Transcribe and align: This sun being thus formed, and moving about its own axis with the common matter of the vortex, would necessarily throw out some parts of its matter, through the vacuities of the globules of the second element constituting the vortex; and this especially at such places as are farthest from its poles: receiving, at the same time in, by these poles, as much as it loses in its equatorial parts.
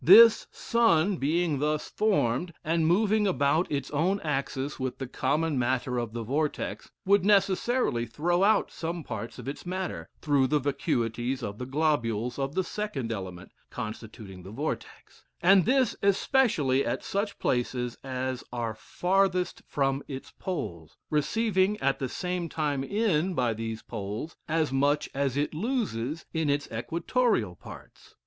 This 0.03 0.47
sun 0.49 1.17
being 1.17 1.59
thus 1.59 1.87
formed, 1.89 2.55
and 2.63 2.87
moving 2.87 3.27
about 3.27 3.71
its 3.71 3.91
own 3.91 4.19
axis 4.21 4.79
with 4.79 4.97
the 4.97 5.05
common 5.05 5.59
matter 5.59 5.99
of 5.99 6.11
the 6.11 6.23
vortex, 6.23 6.89
would 7.05 7.23
necessarily 7.23 8.07
throw 8.07 8.43
out 8.43 8.71
some 8.71 9.03
parts 9.03 9.37
of 9.37 9.47
its 9.47 9.63
matter, 9.63 10.09
through 10.19 10.47
the 10.47 10.57
vacuities 10.57 11.43
of 11.43 11.59
the 11.59 11.67
globules 11.67 12.39
of 12.39 12.55
the 12.55 12.63
second 12.63 13.11
element 13.11 13.51
constituting 13.69 14.41
the 14.41 14.49
vortex; 14.49 15.23
and 15.39 15.65
this 15.65 15.95
especially 16.01 16.83
at 16.83 17.03
such 17.03 17.37
places 17.37 17.95
as 18.03 18.43
are 18.51 18.73
farthest 18.73 19.61
from 19.67 20.01
its 20.07 20.31
poles: 20.31 20.97
receiving, 21.11 21.79
at 21.79 21.99
the 21.99 22.09
same 22.09 22.49
time 22.49 22.83
in, 22.83 23.35
by 23.35 23.53
these 23.53 23.83
poles, 23.83 24.35
as 24.47 24.71
much 24.71 25.09
as 25.13 25.37
it 25.37 25.53
loses 25.53 26.25
in 26.33 26.49
its 26.49 26.67
equatorial 26.71 27.53
parts. 27.55 28.15